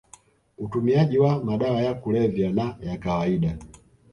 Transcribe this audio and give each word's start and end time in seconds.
utumiaji 0.57 1.17
wa 1.17 1.43
madawa 1.43 1.81
ya 1.81 1.93
kulevya 1.93 2.51
na 2.53 2.77
ya 2.81 2.97
kawaida 2.97 3.57